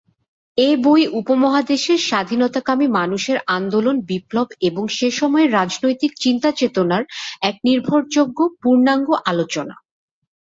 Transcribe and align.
এ 0.57 0.69
বই 0.77 1.03
উপমহাদেশের 1.19 1.99
স্বাধীনতাকামী 2.07 2.87
মানুষের 2.99 3.37
আন্দোলন 3.49 3.95
বিপ্লব 4.09 4.47
এবং 4.61 4.83
সেসময়ের 4.97 5.53
রাজনৈতিক 5.53 6.11
চিন্তা-চেতনার 6.23 7.03
এক 7.41 7.55
নির্ভরযোগ্য 7.63 8.39
পূর্ণাঙ্গ 8.61 9.07
আলোচনা। 9.25 9.75